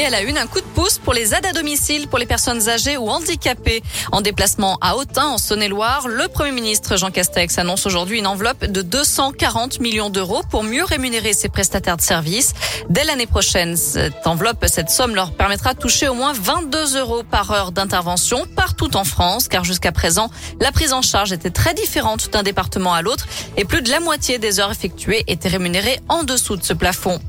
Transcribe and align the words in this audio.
Et 0.00 0.04
elle 0.04 0.14
a 0.14 0.22
une, 0.22 0.38
un 0.38 0.46
coup 0.46 0.62
de 0.62 0.66
pouce 0.74 0.96
pour 0.96 1.12
les 1.12 1.34
aides 1.34 1.44
à 1.44 1.52
domicile 1.52 2.08
pour 2.08 2.18
les 2.18 2.24
personnes 2.24 2.70
âgées 2.70 2.96
ou 2.96 3.10
handicapées. 3.10 3.82
En 4.12 4.22
déplacement 4.22 4.78
à 4.80 4.96
Autun, 4.96 5.26
en 5.26 5.36
Saône-et-Loire, 5.36 6.08
le 6.08 6.26
Premier 6.28 6.52
ministre 6.52 6.96
Jean 6.96 7.10
Castex 7.10 7.58
annonce 7.58 7.84
aujourd'hui 7.84 8.18
une 8.18 8.26
enveloppe 8.26 8.64
de 8.64 8.80
240 8.80 9.78
millions 9.80 10.08
d'euros 10.08 10.40
pour 10.50 10.62
mieux 10.62 10.84
rémunérer 10.84 11.34
ses 11.34 11.50
prestataires 11.50 11.98
de 11.98 12.00
services. 12.00 12.54
Dès 12.88 13.04
l'année 13.04 13.26
prochaine, 13.26 13.76
cette 13.76 14.26
enveloppe, 14.26 14.64
cette 14.68 14.88
somme 14.88 15.14
leur 15.14 15.32
permettra 15.32 15.74
de 15.74 15.78
toucher 15.78 16.08
au 16.08 16.14
moins 16.14 16.32
22 16.32 16.98
euros 16.98 17.22
par 17.22 17.50
heure 17.50 17.70
d'intervention 17.70 18.46
partout 18.56 18.96
en 18.96 19.04
France, 19.04 19.48
car 19.48 19.64
jusqu'à 19.64 19.92
présent, 19.92 20.30
la 20.62 20.72
prise 20.72 20.94
en 20.94 21.02
charge 21.02 21.30
était 21.32 21.50
très 21.50 21.74
différente 21.74 22.30
d'un 22.30 22.42
département 22.42 22.94
à 22.94 23.02
l'autre 23.02 23.26
et 23.58 23.66
plus 23.66 23.82
de 23.82 23.90
la 23.90 24.00
moitié 24.00 24.38
des 24.38 24.60
heures 24.60 24.72
effectuées 24.72 25.24
étaient 25.26 25.50
rémunérées 25.50 26.00
en 26.08 26.24
dessous 26.24 26.56
de 26.56 26.64
ce 26.64 26.72
plafond. 26.72 27.20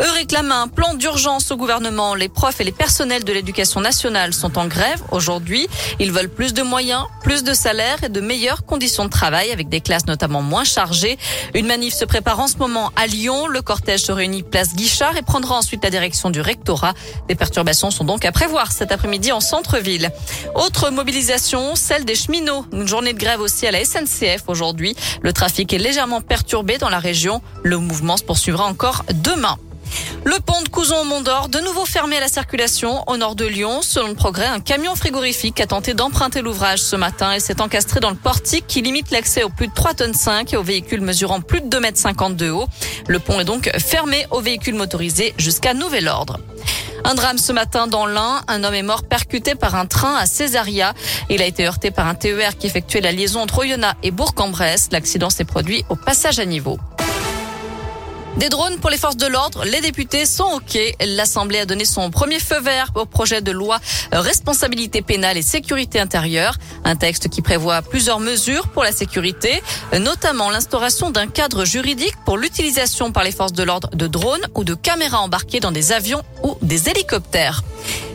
Eux 0.00 0.10
réclament 0.14 0.52
un 0.52 0.68
plan 0.68 0.94
d'urgence 0.94 1.50
au 1.50 1.56
gouvernement. 1.56 2.14
Les 2.14 2.30
profs 2.30 2.60
et 2.60 2.64
les 2.64 2.72
personnels 2.72 3.24
de 3.24 3.32
l'éducation 3.32 3.80
nationale 3.80 4.32
sont 4.32 4.58
en 4.58 4.66
grève 4.66 5.02
aujourd'hui. 5.10 5.68
Ils 6.00 6.12
veulent 6.12 6.30
plus 6.30 6.54
de 6.54 6.62
moyens, 6.62 7.04
plus 7.22 7.44
de 7.44 7.52
salaires 7.52 8.02
et 8.02 8.08
de 8.08 8.20
meilleures 8.20 8.64
conditions 8.64 9.04
de 9.04 9.10
travail 9.10 9.50
avec 9.50 9.68
des 9.68 9.82
classes 9.82 10.06
notamment 10.06 10.40
moins 10.40 10.64
chargées. 10.64 11.18
Une 11.54 11.66
manif 11.66 11.92
se 11.92 12.06
prépare 12.06 12.40
en 12.40 12.48
ce 12.48 12.56
moment 12.56 12.90
à 12.96 13.06
Lyon. 13.06 13.46
Le 13.46 13.60
cortège 13.60 14.00
se 14.00 14.12
réunit 14.12 14.42
place 14.42 14.74
Guichard 14.74 15.16
et 15.18 15.22
prendra 15.22 15.56
ensuite 15.56 15.84
la 15.84 15.90
direction 15.90 16.30
du 16.30 16.40
rectorat. 16.40 16.94
Des 17.28 17.34
perturbations 17.34 17.90
sont 17.90 18.04
donc 18.04 18.24
à 18.24 18.32
prévoir 18.32 18.72
cet 18.72 18.92
après-midi 18.92 19.30
en 19.30 19.40
centre-ville. 19.40 20.10
Autre 20.54 20.90
mobilisation, 20.90 21.74
celle 21.74 22.06
des 22.06 22.14
cheminots. 22.14 22.64
Une 22.72 22.88
journée 22.88 23.12
de 23.12 23.18
grève 23.18 23.40
aussi 23.40 23.66
à 23.66 23.70
la 23.70 23.84
SNCF 23.84 24.44
aujourd'hui. 24.48 24.96
Le 25.20 25.34
trafic 25.34 25.70
est 25.74 25.78
légèrement 25.78 26.22
perturbé 26.22 26.78
dans 26.78 26.88
la 26.88 26.98
région. 26.98 27.42
Le 27.62 27.76
mouvement 27.76 28.16
se 28.16 28.24
poursuivra 28.24 28.64
encore 28.64 29.04
demain. 29.12 29.58
Le 30.24 30.38
pont 30.40 30.60
de 30.62 30.68
Couzon 30.68 31.00
au 31.00 31.04
Mont 31.04 31.20
d'Or, 31.20 31.48
de 31.48 31.58
nouveau 31.58 31.84
fermé 31.84 32.16
à 32.16 32.20
la 32.20 32.28
circulation 32.28 33.02
au 33.08 33.16
nord 33.16 33.34
de 33.34 33.44
Lyon. 33.44 33.80
Selon 33.82 34.08
le 34.08 34.14
progrès, 34.14 34.46
un 34.46 34.60
camion 34.60 34.94
frigorifique 34.94 35.60
a 35.60 35.66
tenté 35.66 35.94
d'emprunter 35.94 36.42
l'ouvrage 36.42 36.78
ce 36.78 36.96
matin 36.96 37.32
et 37.32 37.40
s'est 37.40 37.60
encastré 37.60 38.00
dans 38.00 38.10
le 38.10 38.16
portique 38.16 38.66
qui 38.66 38.82
limite 38.82 39.10
l'accès 39.10 39.42
aux 39.42 39.48
plus 39.48 39.68
de 39.68 39.74
3 39.74 39.94
tonnes 39.94 40.14
5 40.14 40.52
et 40.52 40.56
aux 40.56 40.62
véhicules 40.62 41.00
mesurant 41.00 41.40
plus 41.40 41.60
de 41.60 41.66
2 41.66 41.80
mètres 41.80 41.98
50 41.98 42.36
de 42.36 42.50
haut. 42.50 42.66
Le 43.08 43.18
pont 43.18 43.40
est 43.40 43.44
donc 43.44 43.70
fermé 43.78 44.26
aux 44.30 44.40
véhicules 44.40 44.74
motorisés 44.74 45.34
jusqu'à 45.38 45.74
nouvel 45.74 46.08
ordre. 46.08 46.38
Un 47.04 47.14
drame 47.14 47.38
ce 47.38 47.52
matin 47.52 47.86
dans 47.86 48.06
l'Ain. 48.06 48.42
Un 48.48 48.62
homme 48.64 48.74
est 48.74 48.82
mort 48.82 49.02
percuté 49.02 49.54
par 49.54 49.74
un 49.74 49.86
train 49.86 50.14
à 50.16 50.26
Césaria. 50.26 50.94
Il 51.30 51.42
a 51.42 51.46
été 51.46 51.66
heurté 51.66 51.90
par 51.90 52.06
un 52.06 52.14
TER 52.14 52.56
qui 52.56 52.66
effectuait 52.66 53.00
la 53.00 53.12
liaison 53.12 53.40
entre 53.40 53.58
Oyonnax 53.58 53.98
et 54.02 54.10
Bourg-en-Bresse. 54.10 54.88
L'accident 54.92 55.30
s'est 55.30 55.44
produit 55.44 55.84
au 55.88 55.96
passage 55.96 56.38
à 56.38 56.44
niveau. 56.44 56.78
Des 58.38 58.48
drones 58.48 58.78
pour 58.78 58.88
les 58.88 58.96
forces 58.96 59.18
de 59.18 59.26
l'ordre, 59.26 59.64
les 59.64 59.82
députés 59.82 60.24
sont 60.24 60.44
OK. 60.54 60.78
L'Assemblée 61.06 61.58
a 61.60 61.66
donné 61.66 61.84
son 61.84 62.10
premier 62.10 62.40
feu 62.40 62.60
vert 62.60 62.90
au 62.94 63.04
projet 63.04 63.42
de 63.42 63.52
loi 63.52 63.78
responsabilité 64.10 65.02
pénale 65.02 65.36
et 65.36 65.42
sécurité 65.42 66.00
intérieure, 66.00 66.56
un 66.84 66.96
texte 66.96 67.28
qui 67.28 67.42
prévoit 67.42 67.82
plusieurs 67.82 68.20
mesures 68.20 68.68
pour 68.68 68.82
la 68.82 68.92
sécurité, 68.92 69.62
notamment 69.98 70.50
l'instauration 70.50 71.10
d'un 71.10 71.26
cadre 71.26 71.64
juridique 71.64 72.14
pour 72.24 72.36
l'utilisation 72.36 73.12
par 73.12 73.24
les 73.24 73.32
forces 73.32 73.52
de 73.52 73.62
l'ordre 73.62 73.90
de 73.94 74.06
drones 74.06 74.46
ou 74.54 74.64
de 74.64 74.74
caméras 74.74 75.20
embarquées 75.20 75.60
dans 75.60 75.72
des 75.72 75.92
avions 75.92 76.22
ou 76.42 76.56
des 76.62 76.88
hélicoptères. 76.88 77.62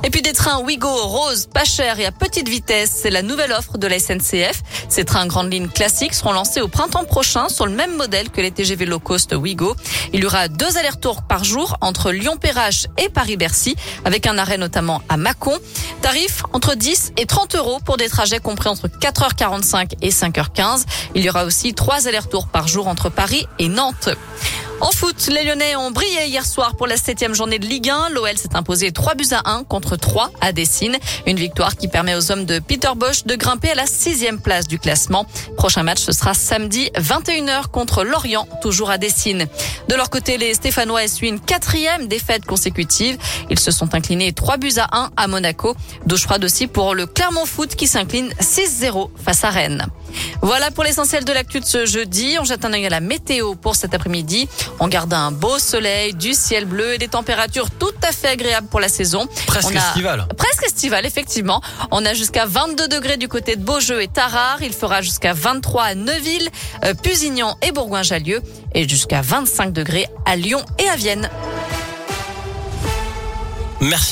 Et 0.04 0.10
puis 0.10 0.22
des 0.22 0.34
trains 0.34 0.62
Ouigo 0.62 0.88
rose, 0.88 1.48
pas 1.52 1.66
cher 1.66 2.00
et 2.00 2.06
à 2.06 2.12
petite 2.12 2.48
vitesse, 2.48 2.92
c'est 3.02 3.10
la 3.10 3.22
nouvelle 3.22 3.52
offre 3.52 3.78
de 3.78 3.88
la 3.88 4.00
SNCF. 4.00 4.62
Ces 4.90 5.06
trains 5.06 5.26
grande 5.26 5.52
ligne 5.52 5.68
classiques 5.68 6.14
seront 6.14 6.34
lancés 6.34 6.62
au 6.62 6.68
printemps 6.68 7.04
prochain 7.04 7.50
sur 7.50 7.66
le 7.66 7.74
même 7.74 7.96
modèle 7.96 8.30
que 8.30 8.40
les 8.40 8.52
TGV 8.52 8.86
low 8.86 9.00
cost 9.00 9.34
Ouigo. 9.34 9.76
Il 10.14 10.22
y 10.22 10.26
aura 10.26 10.48
deux 10.48 10.78
allers-retours 10.78 11.24
par 11.24 11.44
jour 11.44 11.78
entre 11.82 12.12
Lyon-Perrache 12.12 12.88
et 12.98 13.10
Paris-Bercy, 13.10 13.76
avec 14.06 14.28
un 14.28 14.38
arrêt 14.38 14.58
notamment 14.58 15.02
à 15.10 15.18
Mâcon. 15.18 15.58
Tarif 16.02 16.44
entre 16.54 16.76
10 16.76 17.14
et 17.18 17.26
30 17.26 17.56
euros 17.56 17.80
pour 17.84 17.98
des 17.98 18.08
trajets 18.08 18.40
compris 18.58 18.70
entre 18.70 18.88
4h45 18.88 19.94
et 20.02 20.10
5h15. 20.10 20.86
Il 21.16 21.24
y 21.24 21.30
aura 21.30 21.46
aussi 21.46 21.74
trois 21.74 22.08
allers-retours 22.08 22.48
par 22.48 22.68
jour 22.68 22.88
entre 22.88 23.10
Paris 23.10 23.46
et 23.60 23.68
Nantes. 23.70 24.10
En 24.80 24.92
foot, 24.92 25.30
les 25.32 25.44
Lyonnais 25.44 25.76
ont 25.76 25.90
brillé 25.90 26.28
hier 26.28 26.46
soir 26.46 26.76
pour 26.76 26.86
la 26.86 26.98
septième 26.98 27.34
journée 27.34 27.58
de 27.58 27.66
Ligue 27.66 27.90
1. 27.90 28.10
L'OL 28.10 28.38
s'est 28.38 28.56
imposé 28.56 28.92
3 28.92 29.16
buts 29.16 29.26
à 29.32 29.50
1 29.50 29.64
contre 29.64 29.96
3 29.96 30.32
à 30.40 30.52
Dessine. 30.52 30.98
Une 31.26 31.38
victoire 31.38 31.76
qui 31.76 31.88
permet 31.88 32.14
aux 32.14 32.32
hommes 32.32 32.46
de 32.46 32.60
Peter 32.60 32.92
Bosch 32.96 33.24
de 33.26 33.36
grimper 33.36 33.72
à 33.72 33.76
la 33.76 33.88
sixième 33.88 34.40
place 34.40 34.68
du 34.68 34.78
classement. 34.78 35.26
Prochain 35.58 35.82
match, 35.82 36.00
ce 36.00 36.12
sera 36.12 36.36
samedi 36.36 36.92
21h 36.96 37.68
contre 37.72 38.04
Lorient, 38.04 38.48
toujours 38.62 38.92
à 38.92 39.00
Dessine. 39.00 39.48
De 39.90 39.96
leur 39.96 40.12
côté, 40.12 40.38
les 40.38 40.54
Stéphanois 40.54 41.04
essuient 41.04 41.30
une 41.30 41.40
quatrième 41.40 42.08
défaite 42.08 42.46
consécutive. 42.46 43.18
Ils 43.50 43.60
se 43.60 43.72
sont 43.72 43.96
inclinés 43.96 44.32
3 44.32 44.58
buts 44.58 44.78
à 44.78 44.96
1 44.96 45.10
à 45.18 45.28
Monaco. 45.28 45.76
Douche 46.06 46.24
froide 46.24 46.46
aussi 46.46 46.68
pour 46.68 46.94
le 46.94 47.08
Clermont 47.08 47.48
Foot 47.48 47.76
qui 47.76 47.88
s'incline 47.88 48.30
6-0 48.40 49.10
face 49.24 49.44
à 49.44 49.50
Rennes. 49.50 49.88
Voilà 50.42 50.72
pour 50.72 50.84
l'essentiel 50.84 51.26
de 51.26 51.34
l'actu 51.34 51.60
de 51.60 51.66
ce 51.66 51.86
jeudi. 51.86 52.38
On 52.40 52.44
jette 52.44 52.64
un 52.64 52.74
œil 52.74 52.86
à 52.86 52.90
la 52.90 53.00
météo 53.00 53.56
pour 53.56 53.76
cet 53.76 53.94
après-midi. 53.94 54.48
On 54.80 54.88
garde 54.88 55.14
un 55.14 55.32
beau 55.32 55.60
soleil, 55.60 56.14
du 56.14 56.34
ciel 56.34 56.66
bleu 56.66 56.94
et 56.94 56.98
des 56.98 57.08
températures 57.08 57.70
tout 57.72 57.92
à 58.08 58.12
fait 58.12 58.28
agréables 58.30 58.68
pour 58.68 58.80
la 58.80 58.90
saison. 58.90 59.28
Presque 59.48 59.76
a- 59.76 59.80
estival. 59.90 60.28
Presque 60.38 60.64
estival, 60.66 61.06
effectivement. 61.06 61.62
On 61.92 62.06
a 62.06 62.14
jusqu'à 62.14 62.46
22 62.46 62.88
degrés 62.88 63.18
du 63.18 63.28
côté 63.28 63.56
de 63.56 63.64
Beaujeu 63.64 64.02
et 64.02 64.08
Tarare. 64.08 64.62
Il 64.62 64.74
fera 64.74 65.02
jusqu'à 65.02 65.34
23 65.34 65.84
à 65.84 65.96
Neuville, 65.96 66.50
euh, 66.86 66.94
Pusignan 66.94 67.58
et 67.62 67.72
Bourgoin-Jallieu. 67.72 68.42
Et 68.76 68.88
jusqu'à 68.88 69.22
25 69.22 69.74
degrés 69.74 70.08
à 70.26 70.36
Lyon 70.36 70.64
et 70.80 70.88
à 70.90 70.96
Vienne. 70.96 71.30
Merci. 73.80 74.06